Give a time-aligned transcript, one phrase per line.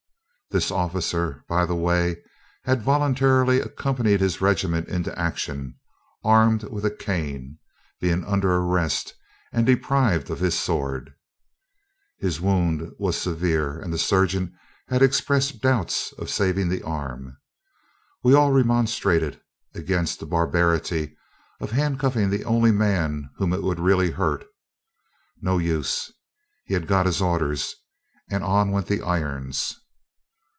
[0.53, 2.17] (This officer, by the way,
[2.65, 5.79] had voluntarily accompanied his regiment into action,
[6.25, 7.57] armed with a cane,
[8.01, 9.13] being under arrest
[9.53, 11.13] and deprived of his sword.)
[12.17, 14.53] His wound was severe, and the surgeon
[14.89, 17.37] had expressed doubts of saving the arm.
[18.21, 19.39] We all remonstrated
[19.73, 21.15] against the barbarity
[21.61, 24.43] of handcuffing the only man whom it would really hurt.
[25.41, 26.11] No use:
[26.65, 27.73] he had got his orders,
[28.29, 29.77] and on went the irons.